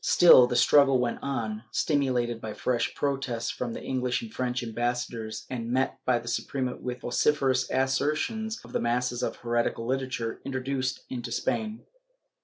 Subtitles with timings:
[0.03, 5.45] Still the struggle went on, stimulated by fresh protests from the EngHsh and French ambassadors
[5.47, 11.01] and met by the Suprema with vociferous assertions of the masses of heretical literature introduced
[11.11, 11.83] into Spain.